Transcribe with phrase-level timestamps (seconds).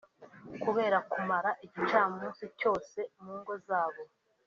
[0.63, 4.01] Kubera kumara igicamunsi cyose mu ngo zabo